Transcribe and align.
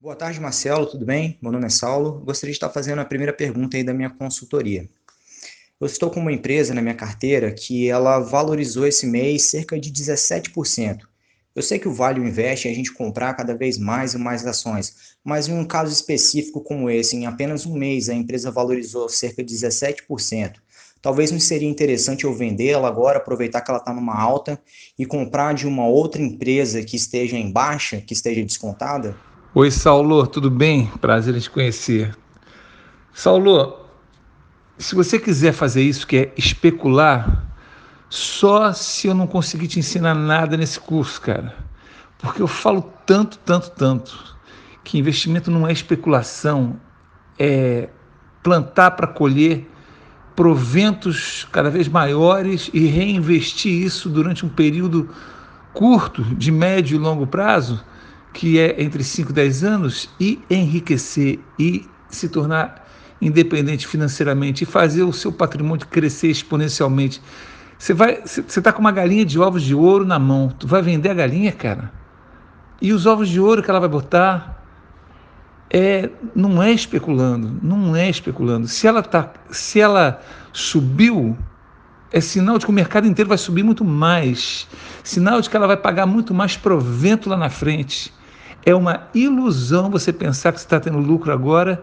Boa 0.00 0.14
tarde, 0.14 0.38
Marcelo, 0.38 0.86
tudo 0.86 1.04
bem? 1.04 1.36
Meu 1.42 1.50
nome 1.50 1.66
é 1.66 1.68
Saulo. 1.68 2.20
Gostaria 2.20 2.52
de 2.52 2.56
estar 2.56 2.70
fazendo 2.70 3.00
a 3.00 3.04
primeira 3.04 3.32
pergunta 3.32 3.76
aí 3.76 3.82
da 3.82 3.92
minha 3.92 4.08
consultoria. 4.08 4.88
Eu 5.80 5.88
estou 5.88 6.08
com 6.08 6.20
uma 6.20 6.30
empresa 6.30 6.72
na 6.72 6.80
minha 6.80 6.94
carteira 6.94 7.50
que 7.50 7.88
ela 7.88 8.20
valorizou 8.20 8.86
esse 8.86 9.04
mês 9.04 9.46
cerca 9.46 9.76
de 9.76 9.90
17%. 9.90 11.00
Eu 11.52 11.62
sei 11.62 11.80
que 11.80 11.88
o 11.88 11.92
Vale 11.92 12.20
investe 12.20 12.68
em 12.68 12.70
a 12.70 12.74
gente 12.74 12.92
comprar 12.92 13.34
cada 13.34 13.56
vez 13.56 13.76
mais 13.76 14.14
e 14.14 14.18
mais 14.18 14.46
ações, 14.46 15.16
mas 15.24 15.48
em 15.48 15.52
um 15.52 15.64
caso 15.64 15.92
específico 15.92 16.60
como 16.60 16.88
esse, 16.88 17.16
em 17.16 17.26
apenas 17.26 17.66
um 17.66 17.74
mês 17.76 18.08
a 18.08 18.14
empresa 18.14 18.52
valorizou 18.52 19.08
cerca 19.08 19.42
de 19.42 19.52
17%. 19.52 20.60
Talvez 21.02 21.32
não 21.32 21.40
seria 21.40 21.68
interessante 21.68 22.22
eu 22.22 22.32
vender 22.32 22.68
ela 22.68 22.86
agora, 22.86 23.18
aproveitar 23.18 23.62
que 23.62 23.70
ela 23.72 23.80
está 23.80 23.92
numa 23.92 24.16
alta 24.16 24.60
e 24.96 25.04
comprar 25.04 25.54
de 25.54 25.66
uma 25.66 25.88
outra 25.88 26.22
empresa 26.22 26.84
que 26.84 26.94
esteja 26.94 27.36
em 27.36 27.50
baixa, 27.50 28.00
que 28.00 28.12
esteja 28.12 28.44
descontada? 28.44 29.16
Oi, 29.54 29.70
Saulo, 29.70 30.26
tudo 30.26 30.50
bem? 30.50 30.88
Prazer 31.00 31.34
em 31.34 31.40
te 31.40 31.48
conhecer. 31.48 32.14
Saulo, 33.14 33.78
se 34.76 34.94
você 34.94 35.18
quiser 35.18 35.54
fazer 35.54 35.82
isso, 35.82 36.06
que 36.06 36.16
é 36.18 36.32
especular, 36.36 37.46
só 38.10 38.74
se 38.74 39.06
eu 39.06 39.14
não 39.14 39.26
conseguir 39.26 39.66
te 39.66 39.78
ensinar 39.78 40.14
nada 40.14 40.54
nesse 40.54 40.78
curso, 40.78 41.18
cara. 41.22 41.56
Porque 42.18 42.42
eu 42.42 42.46
falo 42.46 42.92
tanto, 43.06 43.38
tanto, 43.38 43.70
tanto, 43.70 44.36
que 44.84 44.98
investimento 44.98 45.50
não 45.50 45.66
é 45.66 45.72
especulação, 45.72 46.78
é 47.38 47.88
plantar 48.42 48.90
para 48.90 49.06
colher 49.06 49.66
proventos 50.36 51.48
cada 51.50 51.70
vez 51.70 51.88
maiores 51.88 52.68
e 52.74 52.84
reinvestir 52.86 53.72
isso 53.72 54.10
durante 54.10 54.44
um 54.44 54.48
período 54.50 55.08
curto, 55.72 56.22
de 56.22 56.52
médio 56.52 56.96
e 56.96 56.98
longo 56.98 57.26
prazo, 57.26 57.82
que 58.32 58.58
é 58.58 58.82
entre 58.82 59.02
5 59.02 59.30
e 59.30 59.34
10 59.34 59.64
anos, 59.64 60.10
e 60.20 60.40
enriquecer 60.50 61.40
e 61.58 61.86
se 62.08 62.28
tornar 62.28 62.86
independente 63.20 63.86
financeiramente 63.86 64.62
e 64.62 64.66
fazer 64.66 65.02
o 65.02 65.12
seu 65.12 65.32
patrimônio 65.32 65.86
crescer 65.86 66.28
exponencialmente. 66.28 67.20
Você 67.78 67.94
vai, 67.94 68.20
você 68.24 68.40
está 68.40 68.72
com 68.72 68.80
uma 68.80 68.92
galinha 68.92 69.24
de 69.24 69.38
ovos 69.38 69.62
de 69.62 69.74
ouro 69.74 70.04
na 70.04 70.18
mão, 70.18 70.48
tu 70.48 70.66
vai 70.66 70.82
vender 70.82 71.10
a 71.10 71.14
galinha, 71.14 71.52
cara? 71.52 71.92
E 72.80 72.92
os 72.92 73.06
ovos 73.06 73.28
de 73.28 73.40
ouro 73.40 73.62
que 73.62 73.70
ela 73.70 73.80
vai 73.80 73.88
botar 73.88 74.64
é, 75.70 76.10
não 76.34 76.62
é 76.62 76.72
especulando, 76.72 77.58
não 77.62 77.94
é 77.94 78.08
especulando. 78.08 78.66
Se 78.66 78.86
ela, 78.86 79.02
tá, 79.02 79.32
se 79.50 79.80
ela 79.80 80.20
subiu, 80.52 81.36
é 82.10 82.20
sinal 82.20 82.58
de 82.58 82.64
que 82.64 82.70
o 82.70 82.74
mercado 82.74 83.06
inteiro 83.06 83.28
vai 83.28 83.38
subir 83.38 83.62
muito 83.62 83.84
mais. 83.84 84.66
Sinal 85.02 85.40
de 85.40 85.50
que 85.50 85.56
ela 85.56 85.66
vai 85.66 85.76
pagar 85.76 86.06
muito 86.06 86.32
mais 86.32 86.56
provento 86.56 87.28
lá 87.28 87.36
na 87.36 87.50
frente. 87.50 88.12
É 88.64 88.74
uma 88.74 89.08
ilusão 89.14 89.90
você 89.90 90.12
pensar 90.12 90.52
que 90.52 90.58
você 90.60 90.66
está 90.66 90.80
tendo 90.80 90.98
lucro 90.98 91.32
agora 91.32 91.82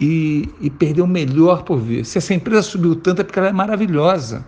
e, 0.00 0.48
e 0.60 0.70
perder 0.70 1.02
o 1.02 1.06
melhor 1.06 1.62
por 1.62 1.78
vir. 1.78 2.04
Se 2.04 2.18
essa 2.18 2.34
empresa 2.34 2.62
subiu 2.62 2.94
tanto 2.96 3.20
é 3.20 3.24
porque 3.24 3.38
ela 3.38 3.48
é 3.48 3.52
maravilhosa. 3.52 4.44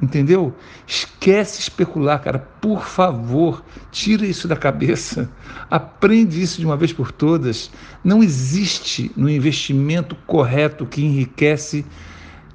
Entendeu? 0.00 0.52
Esquece 0.84 1.60
especular, 1.60 2.20
cara. 2.20 2.40
Por 2.60 2.84
favor, 2.84 3.64
tira 3.92 4.26
isso 4.26 4.48
da 4.48 4.56
cabeça. 4.56 5.30
Aprende 5.70 6.42
isso 6.42 6.58
de 6.58 6.66
uma 6.66 6.76
vez 6.76 6.92
por 6.92 7.12
todas. 7.12 7.70
Não 8.02 8.20
existe 8.20 9.12
no 9.16 9.30
investimento 9.30 10.16
correto 10.26 10.86
que 10.86 11.04
enriquece, 11.04 11.86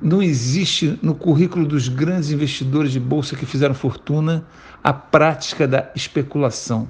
não 0.02 0.22
existe 0.22 1.00
no 1.02 1.16
currículo 1.16 1.66
dos 1.66 1.88
grandes 1.88 2.31
investidores 2.31 2.92
de 2.92 3.00
bolsa 3.00 3.36
que 3.36 3.45
fizeram 3.45 3.73
fortuna 3.73 4.45
a 4.84 4.94
prática 4.94 5.67
da 5.67 5.92
especulação. 5.95 6.88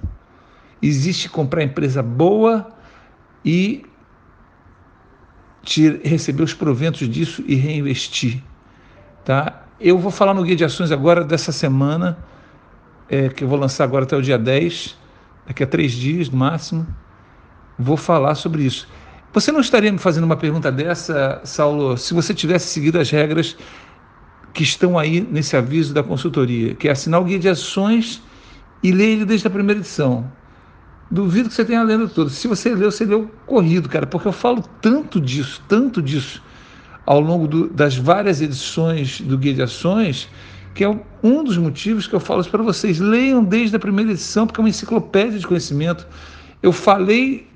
Existe 0.81 1.29
comprar 1.29 1.63
empresa 1.63 2.03
boa 2.03 2.67
e 3.43 3.83
receber 6.03 6.43
os 6.43 6.53
proventos 6.53 7.09
disso 7.09 7.43
e 7.45 7.55
reinvestir, 7.55 8.41
tá? 9.25 9.65
Eu 9.79 9.97
vou 9.97 10.11
falar 10.11 10.33
no 10.33 10.43
guia 10.43 10.55
de 10.55 10.63
ações 10.63 10.91
agora 10.91 11.23
dessa 11.23 11.51
semana, 11.51 12.17
é, 13.09 13.29
que 13.29 13.43
eu 13.43 13.47
vou 13.47 13.57
lançar 13.57 13.83
agora 13.83 14.05
até 14.05 14.15
o 14.15 14.21
dia 14.21 14.37
10, 14.37 14.97
daqui 15.45 15.63
a 15.63 15.67
três 15.67 15.91
dias 15.91 16.29
no 16.29 16.37
máximo. 16.37 16.87
Vou 17.77 17.97
falar 17.97 18.35
sobre 18.35 18.63
isso. 18.63 18.87
Você 19.33 19.51
não 19.51 19.59
estaria 19.59 19.91
me 19.91 19.97
fazendo 19.97 20.23
uma 20.23 20.37
pergunta 20.37 20.71
dessa, 20.71 21.41
Saulo, 21.43 21.97
se 21.97 22.13
você 22.13 22.33
tivesse 22.33 22.67
seguido 22.67 22.99
as 22.99 23.09
regras 23.09 23.57
que 24.53 24.63
estão 24.63 24.97
aí 24.97 25.21
nesse 25.21 25.55
aviso 25.55 25.93
da 25.93 26.01
consultoria, 26.01 26.73
que 26.73 26.87
é 26.87 26.91
assinar 26.91 27.21
o 27.21 27.23
guia 27.23 27.37
de 27.37 27.47
ações 27.47 28.21
e 28.81 28.91
ler 28.91 29.09
ele 29.09 29.25
desde 29.25 29.45
a 29.47 29.49
primeira 29.49 29.79
edição. 29.79 30.31
Duvido 31.09 31.49
que 31.49 31.55
você 31.55 31.63
tenha 31.63 31.83
lendo 31.83 32.09
todo. 32.09 32.29
Se 32.29 32.47
você 32.47 32.73
leu, 32.73 32.91
você 32.91 33.05
leu 33.05 33.29
corrido, 33.45 33.87
cara, 33.87 34.07
porque 34.07 34.27
eu 34.27 34.31
falo 34.31 34.63
tanto 34.81 35.21
disso, 35.21 35.61
tanto 35.67 36.01
disso 36.01 36.41
ao 37.05 37.21
longo 37.21 37.47
do, 37.47 37.69
das 37.69 37.95
várias 37.95 38.41
edições 38.41 39.21
do 39.21 39.37
Guia 39.37 39.53
de 39.53 39.61
Ações, 39.61 40.27
que 40.75 40.83
é 40.83 40.99
um 41.23 41.43
dos 41.43 41.57
motivos 41.57 42.05
que 42.05 42.13
eu 42.13 42.19
falo 42.19 42.43
para 42.43 42.61
vocês. 42.61 42.99
Leiam 42.99 43.43
desde 43.43 43.75
a 43.75 43.79
primeira 43.79 44.11
edição, 44.11 44.45
porque 44.45 44.59
é 44.59 44.63
uma 44.63 44.69
enciclopédia 44.69 45.39
de 45.39 45.47
conhecimento. 45.47 46.05
Eu 46.61 46.73
falei, 46.73 47.47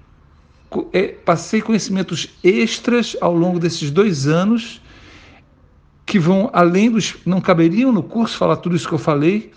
passei 1.26 1.62
conhecimentos 1.62 2.30
extras 2.44 3.18
ao 3.20 3.36
longo 3.36 3.60
desses 3.60 3.92
dois 3.92 4.28
anos, 4.28 4.82
que 6.06 6.18
vão 6.18 6.50
além 6.54 6.90
dos. 6.90 7.18
não 7.26 7.42
caberiam 7.42 7.92
no 7.92 8.02
curso 8.02 8.38
falar 8.38 8.58
tudo 8.58 8.76
isso 8.76 8.88
que 8.88 8.94
eu 8.94 9.00
falei. 9.00 9.52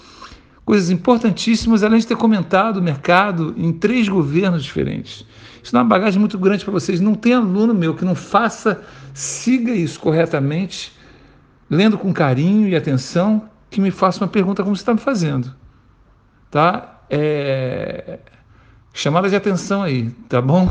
Coisas 0.65 0.89
importantíssimas, 0.91 1.83
além 1.83 2.01
de 2.01 2.07
ter 2.07 2.17
comentado 2.17 2.79
o 2.79 2.83
mercado 2.83 3.55
em 3.57 3.73
três 3.73 4.09
governos 4.09 4.65
diferentes. 4.65 5.27
Isso 5.63 5.73
dá 5.73 5.81
uma 5.81 5.89
bagagem 5.89 6.19
muito 6.19 6.39
grande 6.39 6.65
para 6.65 6.73
vocês. 6.73 7.01
Não 7.01 7.15
tem 7.15 7.35
aluno 7.35 7.75
meu 7.75 7.95
que 7.95 8.05
não 8.05 8.15
faça, 8.15 8.83
siga 9.13 9.73
isso 9.73 10.01
corretamente, 10.01 10.93
lendo 11.69 11.99
com 11.99 12.13
carinho 12.13 12.69
e 12.69 12.75
atenção, 12.75 13.49
que 13.71 13.81
me 13.81 13.91
faça 13.91 14.23
uma 14.23 14.29
pergunta 14.29 14.63
como 14.63 14.75
você 14.75 14.83
está 14.83 14.95
me 14.95 15.01
fazendo. 15.01 15.55
Tá? 16.51 17.01
É... 17.11 18.19
Chamada 18.93 19.29
de 19.29 19.37
atenção 19.37 19.83
aí, 19.83 20.11
tá 20.29 20.41
bom? 20.41 20.71